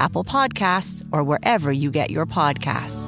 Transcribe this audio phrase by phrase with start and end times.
[0.00, 3.04] Apple Podcasts, or wherever you get your podcasts.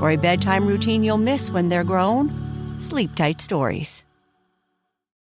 [0.00, 2.30] For a bedtime routine you'll miss when they're grown,
[2.80, 4.02] Sleep Tight Stories.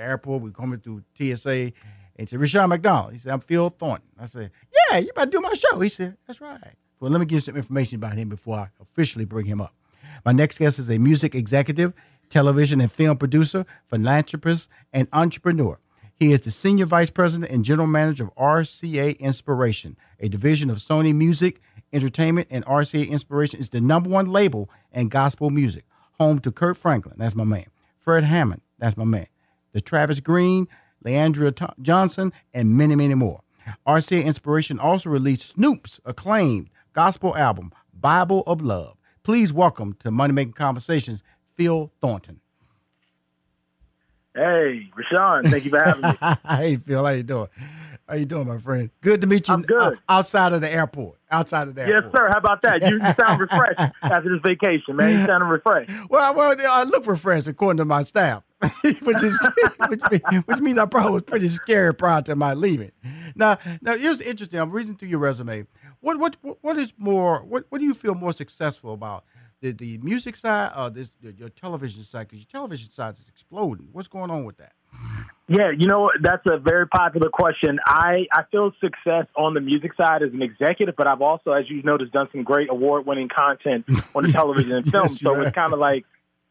[0.00, 1.72] the airport, we coming through TSA, and
[2.16, 3.12] he said, Rushion McDonald.
[3.12, 4.08] He said, I'm Phil Thornton.
[4.18, 4.50] I said,
[4.90, 5.78] Yeah, you about to do my show.
[5.80, 6.74] He said, That's right.
[6.98, 9.74] Well, let me give you some information about him before I officially bring him up.
[10.24, 11.94] My next guest is a music executive,
[12.28, 15.78] television and film producer, philanthropist, and entrepreneur.
[16.14, 20.76] He is the senior vice president and general manager of RCA Inspiration, a division of
[20.76, 21.62] Sony Music
[21.92, 25.84] Entertainment, and RCA Inspiration is the number one label in gospel music,
[26.18, 27.66] home to Kirk Franklin, that's my man,
[27.98, 29.26] Fred Hammond, that's my man,
[29.72, 30.68] the Travis Green,
[31.04, 33.40] Le'Andria Tho- Johnson, and many, many more.
[33.86, 38.96] RCA Inspiration also released Snoop's acclaimed gospel album, Bible of Love.
[39.22, 41.22] Please welcome to Money Making Conversations,
[41.56, 42.40] Phil Thornton.
[44.34, 46.16] Hey, Rushion, thank you for having me.
[46.56, 47.48] hey, Phil, how you doing?
[48.10, 48.90] How you doing, my friend?
[49.02, 49.54] Good to meet you.
[49.54, 49.80] I'm good.
[49.80, 51.18] uh, outside of the airport.
[51.30, 52.04] Outside of the airport.
[52.06, 52.28] yes, sir.
[52.28, 52.82] How about that?
[52.82, 55.20] You, you sound refreshed after this vacation, man.
[55.20, 55.92] You sound refreshed.
[56.10, 58.42] Well, well, I look refreshed according to my staff,
[58.82, 59.38] which is
[59.88, 62.90] which, mean- which means I probably was pretty scared prior to my leaving.
[63.36, 64.58] Now, now here's interesting.
[64.58, 65.66] I'm reading through your resume.
[66.00, 67.44] What what what is more?
[67.44, 69.24] What what do you feel more successful about?
[69.60, 72.26] The, the music side or this your television side?
[72.26, 73.88] Because your television side is exploding.
[73.92, 74.72] What's going on with that?
[75.50, 77.80] Yeah, you know that's a very popular question.
[77.84, 81.64] I I feel success on the music side as an executive, but I've also, as
[81.68, 85.08] you've noticed, done some great award-winning content on the television and film.
[85.08, 86.04] Yes, so it's kind of like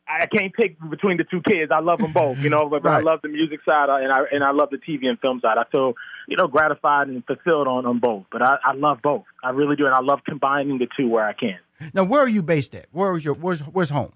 [0.06, 1.72] I can't pick between the two kids.
[1.72, 2.68] I love them both, you know.
[2.68, 5.40] But I love the music side and I and I love the TV and film
[5.40, 5.57] side.
[5.57, 5.94] I feel
[6.28, 8.25] you know gratified and fulfilled on on both.
[8.30, 9.24] But I, I love both.
[9.42, 11.60] I really do, and I love combining the two where I can.
[11.94, 12.88] Now, where are you based at?
[12.92, 14.12] Where is your where's where's home?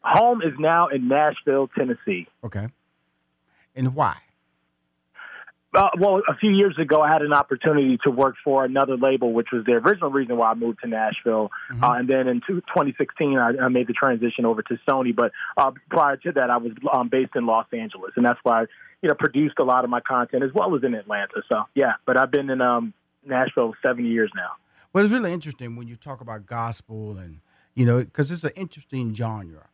[0.00, 2.28] Home is now in Nashville, Tennessee.
[2.44, 2.68] Okay,
[3.76, 4.16] and why?
[5.74, 9.34] Uh, well, a few years ago, I had an opportunity to work for another label,
[9.34, 11.50] which was the original reason why I moved to Nashville.
[11.70, 11.84] Mm-hmm.
[11.84, 15.14] Uh, and then in 2016, I, I, made the transition over to Sony.
[15.14, 18.62] But uh, prior to that, I was um, based in Los Angeles, and that's why
[18.62, 18.66] I,
[19.02, 21.42] you know, produced a lot of my content as well as in Atlanta.
[21.52, 22.94] So yeah, but I've been in um,
[23.26, 24.52] Nashville seven years now.
[24.92, 27.40] Well, it's really interesting when you talk about gospel and
[27.74, 29.68] you know, because it's an interesting genre.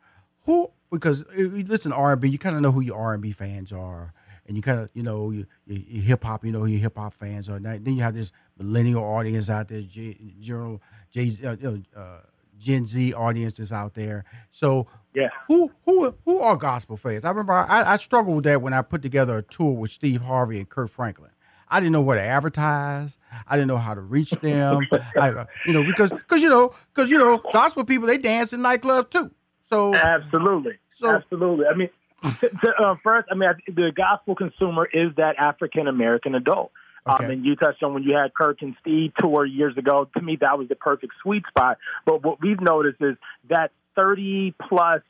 [0.45, 2.97] Who because uh, you listen to R and B, you kind of know who your
[2.97, 4.13] R and B fans are
[4.47, 6.97] and you kind of you know you, you, hip hop, you know who your hip
[6.97, 7.59] hop fans are.
[7.59, 10.81] Now, then you have this millennial audience out there, general
[11.11, 12.19] J, uh, you know, uh,
[12.57, 14.25] Gen Z audience that's out there.
[14.51, 17.25] So yeah, who who who are gospel fans?
[17.25, 20.21] I remember I, I struggled with that when I put together a tour with Steve
[20.21, 21.31] Harvey and Kirk Franklin.
[21.69, 23.17] I didn't know where to advertise.
[23.47, 24.87] I didn't know how to reach them.
[25.17, 28.53] I, uh, you know, because because you know because you know gospel people they dance
[28.53, 29.31] in nightclubs too.
[29.73, 31.65] So absolutely, so, absolutely.
[31.65, 31.89] I mean,
[32.23, 36.71] uh, first, I mean, the gospel consumer is that African American adult.
[37.05, 37.25] Um, okay.
[37.25, 40.07] Um, and you touched on when you had Kirk and Steve tour years ago.
[40.15, 41.77] To me, that was the perfect sweet spot.
[42.05, 43.17] But what we've noticed is
[43.49, 45.01] that 30 plus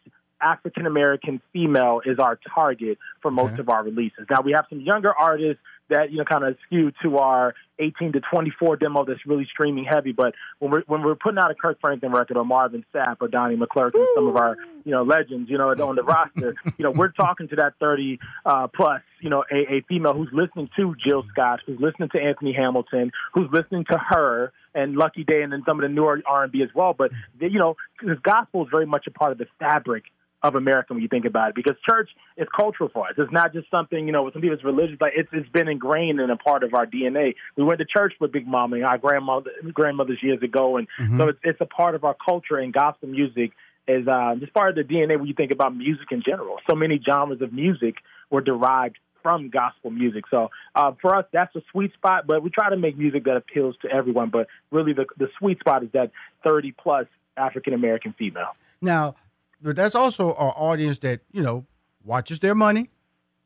[0.42, 3.62] African American female is our target for most okay.
[3.62, 4.25] of our releases.
[4.30, 8.14] Now, we have some younger artists that you know kind of skew to our 18
[8.14, 10.12] to 24 demo that's really streaming heavy.
[10.12, 13.28] But when we're when we're putting out a Kirk Franklin record or Marvin Sapp or
[13.28, 14.14] Donnie McClurkin, Ooh.
[14.16, 17.48] some of our you know legends, you know on the roster, you know we're talking
[17.50, 21.62] to that 30 uh, plus, you know a, a female who's listening to Jill Scott,
[21.66, 24.52] who's listening to Anthony Hamilton, who's listening to H.E.R.
[24.76, 26.94] and Lucky Daye, and then some of the newer R&B as well.
[26.94, 30.04] But you know, because gospel is very much a part of the fabric
[30.44, 33.13] of America when you think about it, because church is cultural for us.
[33.18, 34.24] It's not just something you know.
[34.24, 36.86] With some people, it's religious, but it's it's been ingrained in a part of our
[36.86, 37.36] DNA.
[37.56, 41.18] We went to church with Big Mama and our grandmother grandmothers years ago, and mm-hmm.
[41.18, 42.57] so it's, it's a part of our culture.
[42.57, 43.51] And gospel music
[43.88, 46.57] is uh, just part of the DNA when you think about music in general.
[46.69, 47.96] So many genres of music
[48.30, 50.25] were derived from gospel music.
[50.30, 52.28] So uh, for us, that's a sweet spot.
[52.28, 54.30] But we try to make music that appeals to everyone.
[54.30, 56.12] But really, the the sweet spot is that
[56.44, 57.07] thirty plus
[57.38, 58.56] African American female.
[58.81, 59.16] Now,
[59.63, 61.65] but that's also our audience that you know
[62.04, 62.89] watches their money.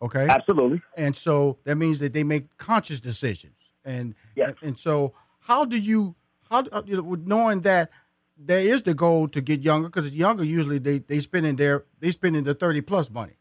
[0.02, 0.28] Okay.
[0.28, 0.82] Absolutely.
[0.96, 3.72] And so that means that they make conscious decisions.
[3.86, 4.54] And yes.
[4.62, 6.16] and, so how do you
[6.50, 7.90] how uh, you know knowing that
[8.38, 12.12] there is the goal to get younger because younger usually they they spending their they
[12.12, 13.38] spending the 30 plus money.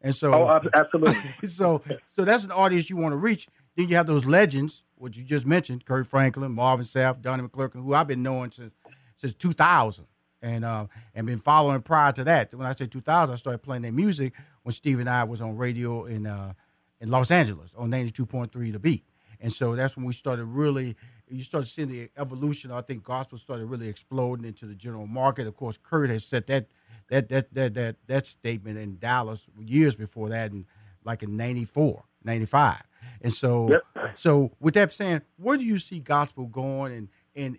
[0.00, 1.20] And so Oh, absolutely.
[1.48, 3.48] so so that's an audience you want to reach.
[3.76, 7.82] Then you have those legends, which you just mentioned, Kirk Franklin, Marvin Sapp, Donnie McClurkin,
[7.82, 8.74] who I've been knowing since
[9.16, 10.06] since 2000
[10.42, 12.54] and uh, and been following prior to that.
[12.54, 14.32] When I say 2000, I started playing their music
[14.62, 16.54] when Steve and I was on radio in uh,
[17.00, 19.04] in Los Angeles on 92.3 The Beat,
[19.40, 20.96] and so that's when we started really.
[21.30, 22.70] You started seeing the evolution.
[22.70, 25.46] I think gospel started really exploding into the general market.
[25.46, 26.68] Of course, Kirk has set that
[27.08, 30.64] that that that that that statement in Dallas years before that, and
[31.04, 32.82] like in 94, 95.
[33.20, 33.82] And so, yep.
[34.14, 36.92] so with that saying, where do you see gospel going?
[36.92, 37.58] And and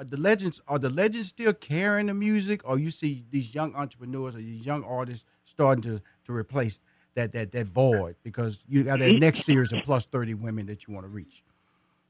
[0.00, 3.74] are the legends are the legends still carrying the music, or you see these young
[3.74, 6.80] entrepreneurs or these young artists starting to to replace
[7.14, 10.88] that that that void because you got that next series of plus thirty women that
[10.88, 11.42] you want to reach.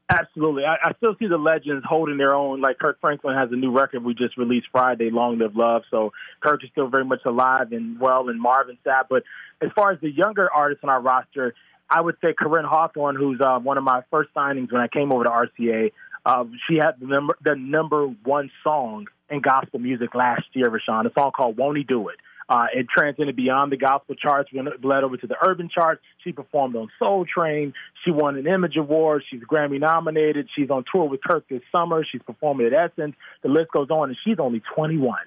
[0.09, 2.59] Absolutely, I, I, still see the legends holding their own.
[2.59, 6.13] Like Kirk Franklin has a new record we just released Friday, "Long Live Love." So
[6.41, 9.05] Kirk is still very much alive and well, and Marvin Sapp.
[9.09, 9.23] But
[9.61, 11.53] as far as the younger artists on our roster,
[11.89, 15.11] I would say Koryn Hawthorne, who's uh, one of my first signings when I came
[15.11, 15.91] over to RCA.
[16.25, 21.05] Uh, she had the number the number one song in gospel music last year, Rushion.
[21.05, 22.17] A song called "Won't He Do It."
[22.51, 26.01] Uh, it transcended beyond the gospel charts, went bled over to the urban charts.
[26.21, 27.73] She performed on Soul Train.
[28.03, 29.23] She won an Image Award.
[29.29, 30.49] She's Grammy nominated.
[30.53, 32.05] She's on tour with Kirk this summer.
[32.11, 33.15] She's performing at Essence.
[33.41, 35.17] The list goes on, and she's only 21.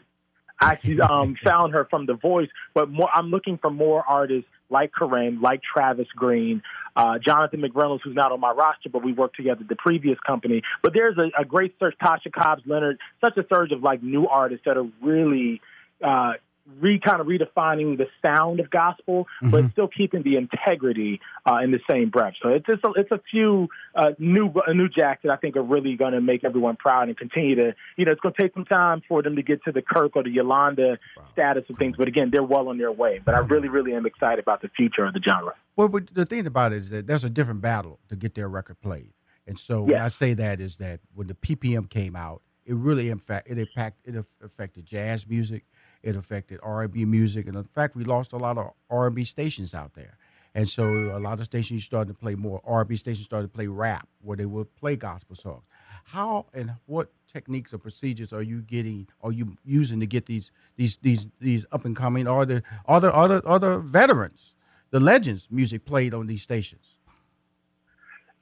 [0.61, 4.49] I actually um, found her from The Voice, but more, I'm looking for more artists
[4.71, 6.63] like Koryn, like Travis Green,
[6.97, 10.19] uh, Jonathan McReynolds, who's not on my roster, but we worked together at the previous
[10.27, 10.63] company.
[10.83, 14.27] But there's a, a great search, Tasha Cobbs Leonard, such a surge of like new
[14.27, 15.61] artists that are really
[16.03, 16.35] uh,
[16.81, 19.51] re kind of redefining the sound of gospel, mm-hmm.
[19.51, 22.35] but still keeping the integrity uh, in the same breath.
[22.43, 25.57] So it's just a, it's a few uh, new uh, new jacks that I think
[25.57, 28.43] are really going to make everyone proud and continue to you know it's going to
[28.43, 31.25] take some time for them to get to the Kirk or the Yolanda wow.
[31.33, 33.21] status of things, but again they're well on their way.
[33.25, 35.55] But I really really am excited about the future of the genre.
[35.77, 38.49] Well, but the thing about it is that there's a different battle to get their
[38.49, 39.13] record played,
[39.47, 39.93] and so yes.
[39.93, 43.51] when I say that is that when the PPM came out, it really in fact
[43.51, 45.65] it impacted it affected jazz music
[46.05, 49.95] it affected R&B music, and in fact, we lost a lot of R&B stations out
[49.95, 50.19] there.
[50.55, 53.67] And so a lot of stations started to play more R&B stations started to play
[53.67, 55.65] rap, where they would play gospel songs.
[56.05, 59.09] How and what techniques or procedures are you getting?
[59.23, 63.13] Are you using to get these these these these up and coming or the other
[63.13, 64.55] other other veterans,
[64.91, 66.94] the legends music played on these stations?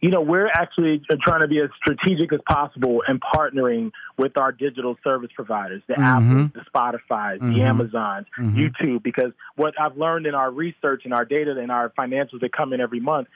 [0.02, 4.50] You know, we're actually trying to be as strategic as possible and partnering with our
[4.50, 6.02] digital service providers, the mm-hmm.
[6.02, 7.52] Apple, the Spotify, mm-hmm.
[7.52, 8.58] the Amazons, mm-hmm.
[8.58, 12.52] YouTube, because what I've learned in our research and our data and our financials that
[12.52, 13.28] come in every month,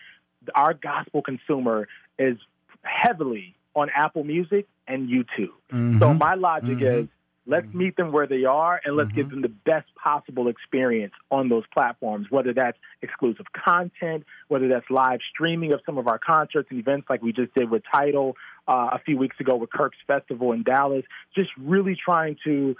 [0.56, 2.36] our gospel consumer is
[2.82, 5.54] heavily on Apple Music and YouTube.
[5.72, 6.00] Mm-hmm.
[6.00, 7.04] So my logic mm-hmm.
[7.04, 7.08] is
[7.46, 7.78] Let's mm-hmm.
[7.78, 9.16] meet them where they are and let's mm-hmm.
[9.16, 14.88] give them the best possible experience on those platforms, whether that's exclusive content, whether that's
[14.90, 18.36] live streaming of some of our concerts and events like we just did with Tidal
[18.68, 21.04] uh, a few weeks ago with Kirk's Festival in Dallas.
[21.34, 22.76] Just really trying to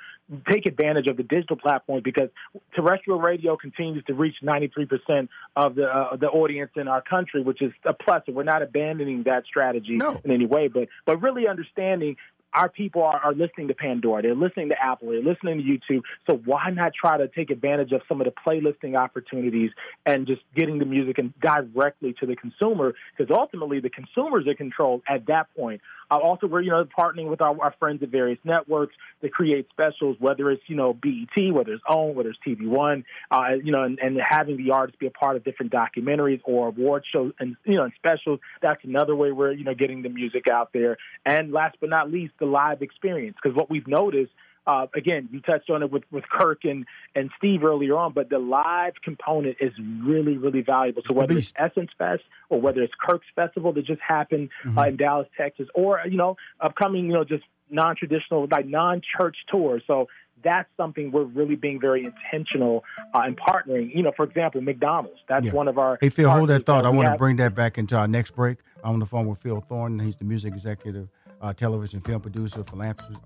[0.49, 2.28] take advantage of the digital platforms because
[2.75, 7.62] terrestrial radio continues to reach 93% of the uh, the audience in our country, which
[7.62, 8.23] is a plus.
[8.26, 10.20] And we're not abandoning that strategy no.
[10.25, 12.16] in any way, but but really understanding
[12.54, 16.02] our people are, are listening to Pandora, they're listening to Apple, they're listening to YouTube.
[16.26, 19.70] So why not try to take advantage of some of the playlisting opportunities
[20.04, 22.94] and just getting the music and directly to the consumer?
[23.16, 25.80] Because ultimately, the consumers are controlled at that point.
[26.10, 29.66] Uh, also, we're you know partnering with our, our, friends at various networks to create
[29.70, 33.72] specials, whether it's you know BET, whether it's OWN, whether it's TV One, uh, you
[33.72, 37.32] know, and, and, having the artists be a part of different documentaries or award shows
[37.40, 38.38] and you know and specials.
[38.62, 40.96] That's another way we're you know getting the music out there.
[41.24, 44.33] And last but not least, the live experience, because what we've noticed
[44.66, 48.31] uh, again, you touched on it with, with Kirk and, and Steve earlier on, but
[48.31, 51.02] the live component is really, really valuable.
[51.07, 54.78] So whether it's Essence Fest or whether it's Kirk's Festival that just happened mm-hmm.
[54.78, 59.83] uh, in Dallas, Texas, or, you know, upcoming, you know, just non-traditional, like non-church tours.
[59.87, 60.09] So
[60.43, 63.95] that's something we're really being very intentional uh, in partnering.
[63.95, 65.21] You know, for example, McDonald's.
[65.28, 65.52] That's yeah.
[65.52, 65.99] one of our.
[66.00, 66.85] Hey, Phil, hold that thought.
[66.85, 68.59] I want to bring that back into our next break.
[68.85, 69.99] I'm on the phone with Phil Thornton.
[70.05, 71.09] He's the music executive
[71.40, 73.21] uh, television film producer, philanthropist,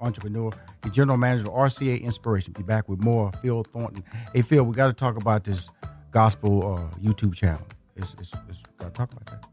[0.00, 0.50] entrepreneur,
[0.82, 2.52] the general manager of RCA Inspiration.
[2.52, 4.04] Be back with more Phil Thornton.
[4.32, 5.70] Hey, Phil, we got to talk about this
[6.10, 7.66] gospel uh, YouTube channel.
[7.96, 9.44] It's, it's, it's got to talk about that.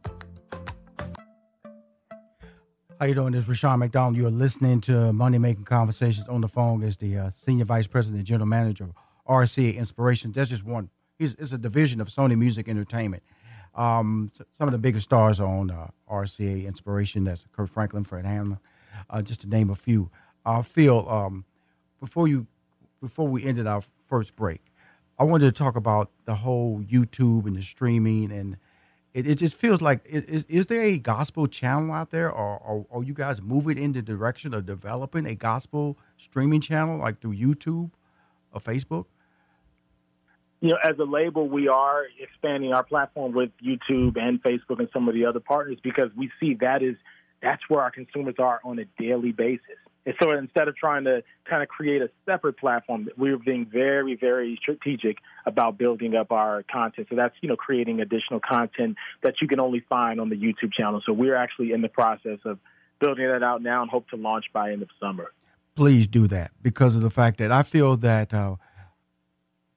[2.99, 3.33] How you doing?
[3.33, 4.15] This is Rushion McDonald.
[4.15, 8.19] You're listening to Money Making Conversations on the phone as the uh, senior vice president
[8.19, 8.93] and general manager of
[9.27, 10.31] RCA Inspiration.
[10.31, 10.91] That's just one.
[11.17, 13.23] He's, it's a division of Sony Music Entertainment.
[13.73, 17.23] Um, some of the biggest stars on uh, RCA Inspiration.
[17.23, 18.57] That's Kirk Franklin, Fred Hammond,
[19.09, 20.09] uh, just to name a few.
[20.45, 21.45] Uh, Phil, um,
[21.99, 22.47] before you,
[23.01, 24.61] before we ended our first break,
[25.17, 28.57] I wanted to talk about the whole YouTube and the streaming, and
[29.13, 32.85] it, it just feels like is, is there a gospel channel out there, or, or
[32.91, 37.35] are you guys moving in the direction of developing a gospel streaming channel like through
[37.35, 37.91] YouTube
[38.51, 39.05] or Facebook?
[40.61, 44.87] You know, as a label, we are expanding our platform with YouTube and Facebook and
[44.93, 46.95] some of the other partners because we see that is
[47.41, 49.77] that's where our consumers are on a daily basis.
[50.05, 54.15] And so instead of trying to kind of create a separate platform, we're being very,
[54.15, 57.07] very strategic about building up our content.
[57.09, 60.73] So that's, you know, creating additional content that you can only find on the YouTube
[60.73, 61.01] channel.
[61.05, 62.59] So we're actually in the process of
[62.99, 65.31] building that out now and hope to launch by end of summer.
[65.75, 68.55] Please do that because of the fact that I feel that uh,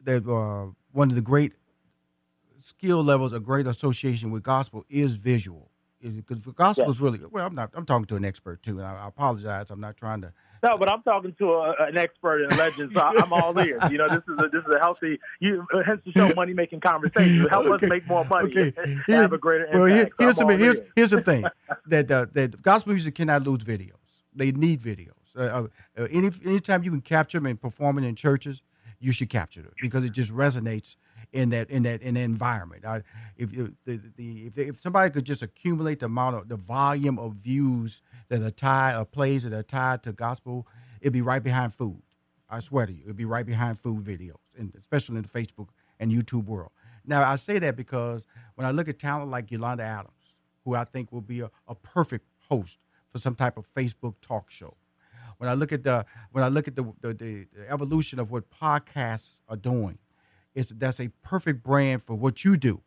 [0.05, 1.55] that uh, one of the great
[2.59, 5.71] skill levels, a great association with gospel is visual.
[6.03, 7.47] Because gospel is really well.
[7.47, 7.71] I'm not.
[7.73, 9.71] I'm talking to an expert too, and I, I apologize.
[9.71, 10.35] I'm not trying to.
[10.63, 12.93] No, but I'm talking to a, an expert in legends.
[12.93, 13.83] So I'm all ears.
[13.91, 15.19] You know, this is a, this is a healthy.
[15.41, 17.49] You hence the show, money making conversation.
[17.49, 17.87] Help okay.
[17.87, 18.51] us make more money.
[18.51, 18.73] Okay.
[19.07, 19.79] Here, have a greater impact.
[19.79, 21.47] Well, here, here's so the here's, here's the thing
[21.87, 24.21] that uh, that gospel music cannot lose videos.
[24.35, 25.35] They need videos.
[25.35, 28.61] Uh, uh, any anytime you can capture them and perform it in churches,
[29.05, 30.97] you should capture it because it just resonates
[31.33, 32.87] in that in that in that environment.
[32.87, 33.03] I,
[33.37, 37.19] if you, the, the if, if somebody could just accumulate the amount of the volume
[37.19, 40.67] of views that are tied or plays that are tied to gospel,
[41.03, 42.01] it'd be right behind food.
[42.49, 45.69] I swear to you, it'd be right behind food videos, and especially in the Facebook
[46.01, 46.71] and YouTube world.
[47.05, 50.35] Now I say that because when I look at talent like Yolanda Adams,
[50.65, 52.79] who I think will be a, a perfect host
[53.13, 54.77] for some type of Facebook talk show
[55.39, 58.51] when I look at the when I look at the the, the evolution of what
[58.51, 59.99] podcasts are doing,
[60.55, 62.83] it's that's a perfect brand for what you do,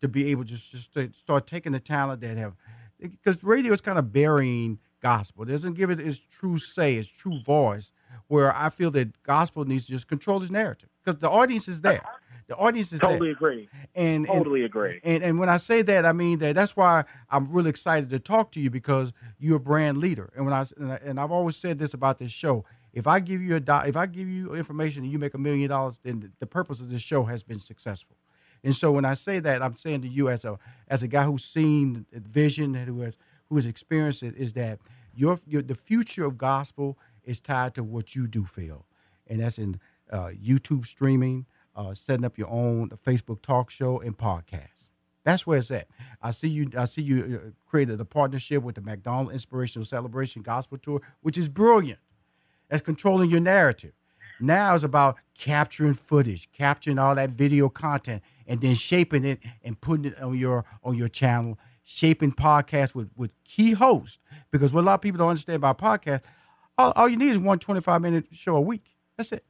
[0.00, 2.54] to be able to just, just to start taking the talent that have,
[3.00, 5.44] because radio is kind of burying gospel.
[5.44, 7.92] It doesn't give it its true say, its true voice.
[8.28, 11.80] Where I feel that gospel needs to just control its narrative because the audience is
[11.82, 12.02] there.
[12.48, 13.32] The audience is totally there.
[13.32, 13.68] agree.
[13.94, 15.00] And totally and, agree.
[15.02, 18.18] And and when I say that, I mean that that's why I'm really excited to
[18.18, 20.32] talk to you because you're a brand leader.
[20.36, 20.64] And when I
[21.04, 22.64] and I've always said this about this show.
[22.92, 25.38] If I give you a do, if I give you information and you make a
[25.38, 28.16] million dollars, then the purpose of this show has been successful.
[28.64, 31.24] And so when I say that, I'm saying to you as a as a guy
[31.24, 34.78] who's seen vision and who has who has experienced it, is that
[35.14, 38.86] your, your the future of gospel is tied to what you do, Phil,
[39.26, 41.46] and that's in uh, YouTube streaming,
[41.76, 44.90] uh, setting up your own Facebook talk show and podcast.
[45.24, 45.88] That's where it's at.
[46.22, 46.70] I see you.
[46.76, 51.36] I see you uh, created a partnership with the McDonald Inspirational Celebration Gospel Tour, which
[51.36, 51.98] is brilliant.
[52.68, 53.92] That's controlling your narrative.
[54.38, 59.80] Now it's about capturing footage, capturing all that video content, and then shaping it and
[59.80, 64.18] putting it on your on your channel, shaping podcasts with with key hosts.
[64.50, 66.22] Because what a lot of people don't understand about podcasts,
[66.78, 68.96] all, all you need is one 25 minute show a week.
[69.16, 69.44] That's it.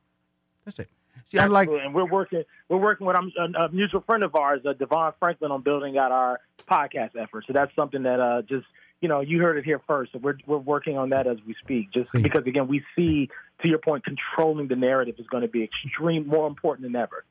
[0.64, 0.88] That's it.
[1.26, 2.44] See, I'm like, and we're working.
[2.68, 6.12] We're working with a, a mutual friend of ours, uh, Devon Franklin, on building out
[6.12, 7.44] our podcast effort.
[7.46, 8.66] So that's something that uh, just
[9.00, 10.12] you know you heard it here first.
[10.12, 11.90] So we're we're working on that as we speak.
[11.92, 12.22] Just see.
[12.22, 13.28] because again, we see
[13.62, 17.24] to your point, controlling the narrative is going to be extreme more important than ever.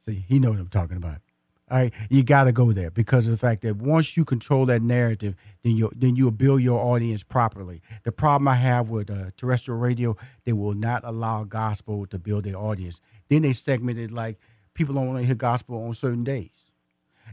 [0.00, 1.18] See, he knows what I'm talking about.
[1.72, 4.66] All right, you got to go there because of the fact that once you control
[4.66, 7.80] that narrative, then you then you'll build your audience properly.
[8.02, 10.14] The problem I have with uh, terrestrial radio,
[10.44, 13.00] they will not allow gospel to build their audience.
[13.30, 14.38] Then they segment it like
[14.74, 16.50] people don't want to hear gospel on certain days,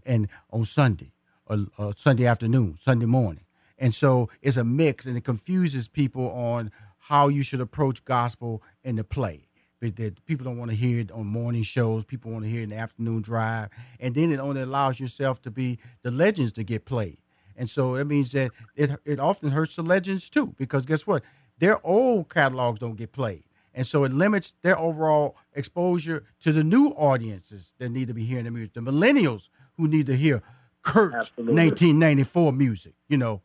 [0.06, 1.12] and on Sunday,
[1.46, 3.44] or, or Sunday afternoon, Sunday morning,
[3.78, 6.72] and so it's a mix, and it confuses people on
[7.10, 9.49] how you should approach gospel in the play
[9.82, 12.04] that people don't want to hear it on morning shows.
[12.04, 13.70] People want to hear it in the afternoon drive,
[14.00, 17.20] and then it only allows yourself to be the legends to get played.
[17.56, 21.24] And so that means that it it often hurts the legends too, because guess what?
[21.60, 23.44] Their old catalogs don't get played,
[23.74, 28.26] and so it limits their overall exposure to the new audiences that need to be
[28.26, 30.42] hearing the music, the millennials who need to hear
[30.82, 32.94] Kirk's 1994 music.
[33.08, 33.42] You know,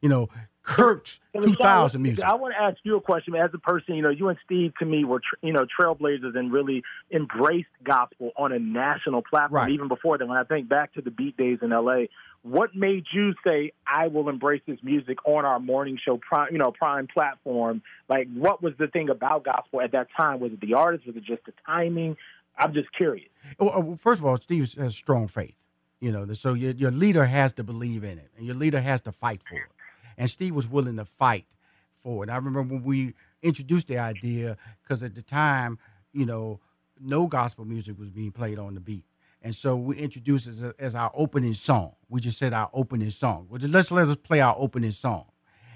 [0.00, 0.28] you know,
[0.64, 2.24] Kirk's 2000 music.
[2.24, 3.96] I want to ask you a question as a person.
[3.96, 8.32] You know, you and Steve to me were you know trailblazers and really embraced gospel
[8.36, 9.62] on a national platform.
[9.62, 9.70] Right.
[9.72, 12.08] Even before that, when I think back to the Beat Days in L.A.,
[12.42, 16.58] what made you say I will embrace this music on our morning show, prime, you
[16.58, 17.82] know, prime platform?
[18.08, 20.40] Like, what was the thing about gospel at that time?
[20.40, 21.06] Was it the artist?
[21.06, 22.16] Was it just the timing?
[22.56, 23.28] I'm just curious.
[23.58, 25.56] Well, uh, first of all, Steve has strong faith.
[26.00, 29.00] You know, so your, your leader has to believe in it, and your leader has
[29.02, 29.70] to fight for it
[30.16, 31.46] and Steve was willing to fight
[31.92, 32.30] for it.
[32.30, 35.78] I remember when we introduced the idea because at the time,
[36.12, 36.60] you know,
[37.00, 39.04] no gospel music was being played on the beat.
[39.42, 41.96] And so we introduced it as, a, as our opening song.
[42.08, 43.46] We just said our opening song.
[43.50, 45.26] Well, let's let us play our opening song.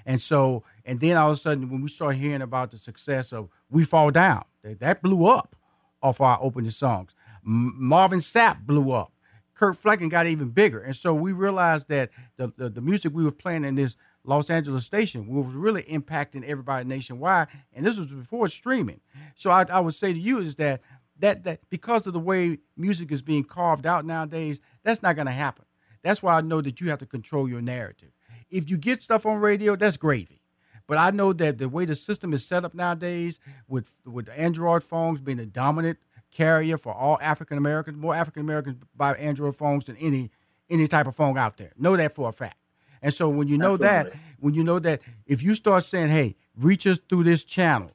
[0.05, 3.31] And so, and then all of a sudden, when we start hearing about the success
[3.31, 5.55] of "We Fall Down," that, that blew up
[6.01, 7.15] off our opening songs.
[7.45, 9.11] M- Marvin Sapp blew up.
[9.53, 10.79] Kirk Franklin got even bigger.
[10.79, 14.49] And so we realized that the, the, the music we were playing in this Los
[14.49, 17.47] Angeles station, which was really impacting everybody nationwide.
[17.73, 19.01] And this was before streaming.
[19.35, 20.81] So I, I would say to you is that
[21.19, 25.25] that that because of the way music is being carved out nowadays, that's not going
[25.27, 25.65] to happen.
[26.01, 28.11] That's why I know that you have to control your narrative.
[28.49, 30.41] If you get stuff on radio, that's gravy.
[30.87, 34.83] But I know that the way the system is set up nowadays, with with Android
[34.83, 35.99] phones being the dominant
[36.31, 40.31] carrier for all African Americans, more African Americans buy Android phones than any
[40.69, 41.71] any type of phone out there.
[41.77, 42.57] Know that for a fact.
[43.01, 44.11] And so when you know Absolutely.
[44.11, 47.91] that, when you know that, if you start saying, "Hey, reach us through this channel,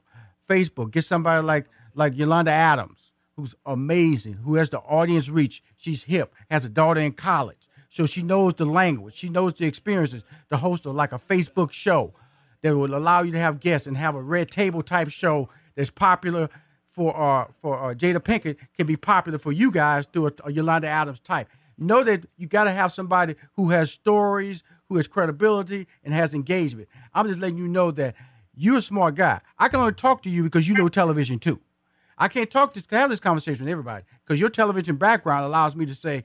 [0.49, 5.63] Facebook, get somebody like like Yolanda Adams, who's amazing, who has the audience reach.
[5.77, 9.65] She's hip, has a daughter in college, so she knows the language, she knows the
[9.65, 10.23] experiences.
[10.49, 12.13] To host of like a Facebook show
[12.61, 15.89] that will allow you to have guests and have a red table type show that's
[15.89, 16.49] popular
[16.87, 20.51] for uh for uh, Jada Pinkett can be popular for you guys through a, a
[20.51, 21.49] Yolanda Adams type.
[21.77, 26.33] Know that you got to have somebody who has stories, who has credibility and has
[26.33, 26.87] engagement.
[27.13, 28.15] I'm just letting you know that
[28.55, 29.41] you're a smart guy.
[29.57, 31.61] I can only talk to you because you know television too.
[32.17, 35.85] I can't talk to have this conversation with everybody because your television background allows me
[35.85, 36.23] to say,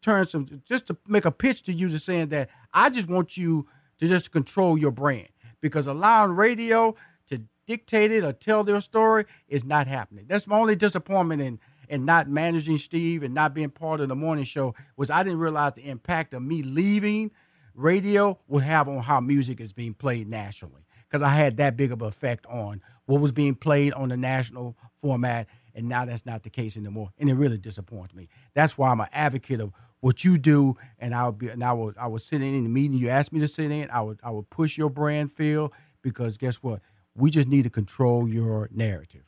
[0.00, 3.36] turn some just to make a pitch to you to saying that I just want
[3.36, 3.66] you
[3.98, 5.28] to just control your brand
[5.60, 6.94] because allowing radio
[7.28, 10.26] to dictate it or tell their story is not happening.
[10.28, 14.16] That's my only disappointment in in not managing Steve and not being part of the
[14.16, 17.30] morning show was I didn't realize the impact of me leaving
[17.74, 20.86] radio would have on how music is being played nationally.
[21.08, 24.16] Because I had that big of an effect on what was being played on the
[24.16, 28.28] national format, and now that's not the case anymore, and it really disappoints me.
[28.54, 31.92] That's why I'm an advocate of what you do, and I'll be, and I will,
[31.98, 33.90] I would sit in the meeting you asked me to sit in.
[33.90, 36.80] I would, I would push your brand Phil because guess what?
[37.14, 39.22] We just need to control your narrative.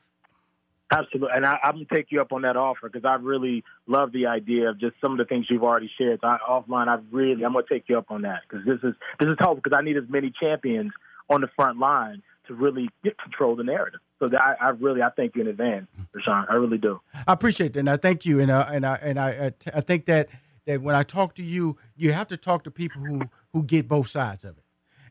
[0.94, 4.12] Absolutely, and I, am gonna take you up on that offer because I really love
[4.12, 6.20] the idea of just some of the things you've already shared.
[6.20, 8.94] So I, offline, I really I'm gonna take you up on that because this is
[9.18, 10.92] this is helpful because I need as many champions
[11.28, 14.00] on the front line to really get control the narrative.
[14.20, 16.46] So that I, I really I thank you in advance, Rushion.
[16.48, 17.00] I really do.
[17.26, 20.06] I appreciate that, and I thank you, and uh, and I and I I think
[20.06, 20.28] that
[20.66, 23.88] that when I talk to you, you have to talk to people who who get
[23.88, 24.64] both sides of it.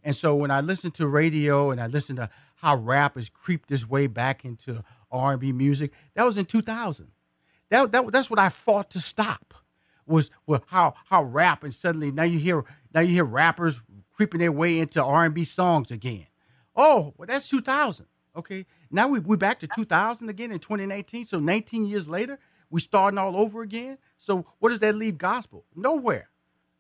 [0.03, 3.71] And so when I listen to radio and I listen to how rap has creeped
[3.71, 5.91] its way back into R&B music.
[6.15, 7.11] That was in 2000.
[7.69, 9.53] That, that, that's what I fought to stop.
[10.05, 14.39] was well, how how rap and suddenly now you hear now you hear rappers creeping
[14.39, 16.27] their way into R and B songs again.
[16.75, 18.05] Oh, well, that's 2000.
[18.35, 21.25] Okay, now we we back to 2000 again in 2019.
[21.25, 23.97] So 19 years later, we starting all over again.
[24.19, 25.65] So what does that leave gospel?
[25.75, 26.29] Nowhere,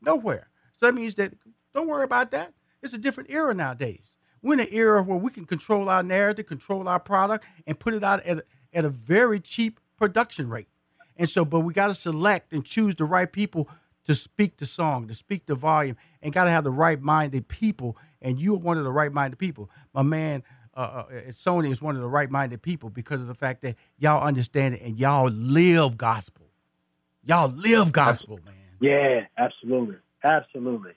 [0.01, 0.49] nowhere.
[0.77, 1.33] So that means that
[1.73, 2.53] don't worry about that.
[2.81, 4.17] It's a different era nowadays.
[4.43, 7.93] We're in an era where we can control our narrative, control our product, and put
[7.93, 10.67] it out at a, at a very cheap production rate.
[11.15, 13.69] And so, but we got to select and choose the right people
[14.05, 17.47] to speak the song, to speak the volume, and got to have the right minded
[17.47, 17.97] people.
[18.21, 19.69] And you're one of the right minded people.
[19.93, 20.43] My man,
[20.75, 23.75] uh, uh, Sony is one of the right minded people because of the fact that
[23.97, 26.47] y'all understand it and y'all live gospel.
[27.23, 28.53] Y'all live gospel, man.
[28.81, 29.95] Yeah, absolutely.
[30.21, 30.91] Absolutely.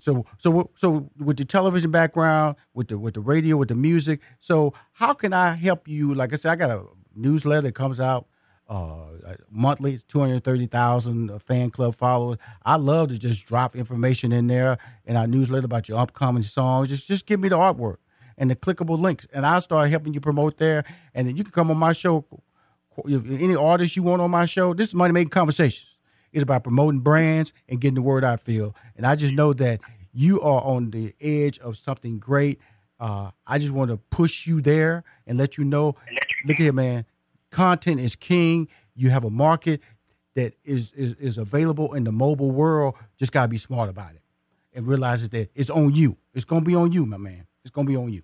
[0.00, 4.20] So so so with the television background, with the with the radio, with the music.
[4.40, 6.14] So how can I help you?
[6.14, 6.84] Like I said, I got a
[7.14, 8.26] newsletter that comes out
[8.68, 9.06] uh,
[9.50, 12.38] monthly, two hundred thirty thousand fan club followers.
[12.64, 16.88] I love to just drop information in there in our newsletter about your upcoming songs.
[16.88, 17.96] Just just give me the artwork
[18.36, 20.84] and the clickable links, and I'll start helping you promote there.
[21.14, 22.24] And then you can come on my show.
[23.06, 25.87] Any artist you want on my show, this is Money Making Conversations.
[26.32, 28.74] It's about promoting brands and getting the word out, Phil.
[28.96, 29.80] And I just know that
[30.12, 32.60] you are on the edge of something great.
[33.00, 35.94] Uh, I just want to push you there and let you know.
[36.46, 37.04] Look here, man.
[37.50, 38.68] Content is king.
[38.94, 39.80] You have a market
[40.34, 42.94] that is is, is available in the mobile world.
[43.16, 44.22] Just gotta be smart about it
[44.74, 46.16] and realize that it's on you.
[46.34, 47.46] It's gonna be on you, my man.
[47.62, 48.22] It's gonna be on you.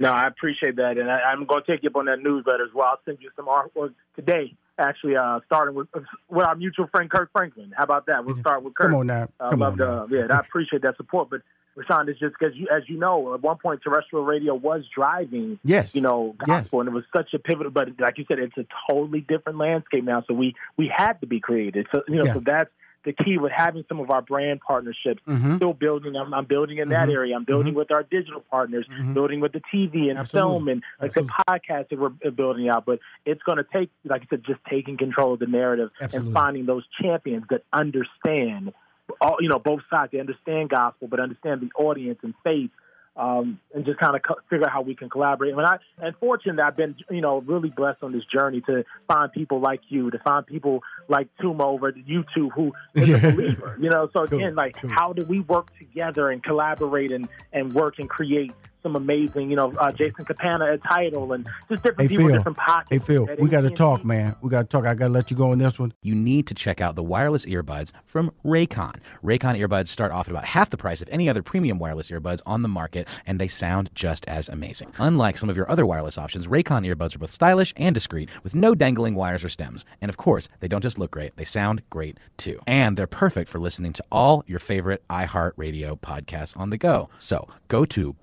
[0.00, 2.64] No, I appreciate that, and I, am going to take you up on that newsletter
[2.64, 2.86] as well.
[2.86, 5.88] I'll send you some artwork today actually uh, starting with
[6.28, 7.72] with our mutual friend Kirk Franklin.
[7.76, 8.24] How about that?
[8.24, 8.90] We'll start with Kirk.
[8.90, 9.28] Come on now.
[9.38, 10.06] Uh, Come on now.
[10.10, 11.30] yeah, I appreciate that support.
[11.30, 11.42] But
[11.76, 15.58] Rushion, it's just because you, as you know, at one point terrestrial radio was driving,
[15.64, 16.86] yes, you know, gospel, yes.
[16.86, 17.70] and it was such a pivotal.
[17.70, 20.24] But like you said, it's a totally different landscape now.
[20.26, 21.86] So we we had to be creative.
[21.92, 22.34] So you know, yeah.
[22.34, 22.70] so that's
[23.04, 25.22] the key with having some of our brand partnerships.
[25.26, 25.56] Mm-hmm.
[25.56, 26.16] Still building.
[26.16, 27.10] I'm, I'm building in that mm-hmm.
[27.12, 27.36] area.
[27.36, 27.78] I'm building mm-hmm.
[27.78, 29.14] with our digital partners, mm-hmm.
[29.14, 30.28] building with the TV and Absolutely.
[30.30, 31.32] film and like Absolutely.
[31.36, 32.84] the podcast that we're building out.
[32.84, 36.28] But it's going to take, like I said, just taking control of the narrative Absolutely.
[36.28, 38.72] and finding those champions that understand
[39.20, 40.12] all you know both sides.
[40.12, 42.70] They understand gospel, but understand the audience and faith
[43.16, 45.52] um, and just kind of co- figure out how we can collaborate.
[45.52, 49.30] And I, and fortunately, I've been, you know, really blessed on this journey to find
[49.32, 53.90] people like you, to find people like Tuma over YouTube who is a believer, you
[53.90, 54.08] know.
[54.12, 54.90] So again, like, cool.
[54.90, 59.56] how do we work together and collaborate and, and work and create some amazing, you
[59.56, 62.36] know, uh, Jason Campana at Tidal and just different hey, people, Phil.
[62.36, 62.90] different pockets.
[62.90, 64.36] Hey, Phil, we got to talk, man.
[64.40, 64.86] We got to talk.
[64.86, 65.92] I got to let you go on this one.
[66.02, 68.96] You need to check out the wireless earbuds from Raycon.
[69.22, 72.40] Raycon earbuds start off at about half the price of any other premium wireless earbuds
[72.46, 74.92] on the market, and they sound just as amazing.
[74.98, 78.54] Unlike some of your other wireless options, Raycon earbuds are both stylish and discreet with
[78.54, 79.84] no dangling wires or stems.
[80.00, 82.60] And of course, they don't just look great, they sound great too.
[82.66, 87.08] And they're perfect for listening to all your favorite iHeartRadio podcasts on the go.
[87.18, 88.14] So go to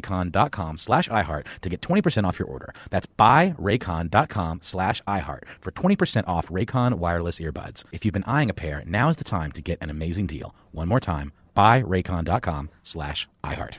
[0.00, 2.72] buyraycon.com raycon.com slash iHeart to get 20% off your order.
[2.90, 7.84] That's buyraycon.com slash iHeart for 20% off Raycon wireless earbuds.
[7.92, 10.54] If you've been eyeing a pair, now is the time to get an amazing deal.
[10.72, 13.78] One more time, buyraycon.com slash iHeart.